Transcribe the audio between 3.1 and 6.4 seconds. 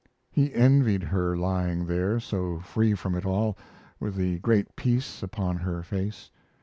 it all, with the great peace upon her face.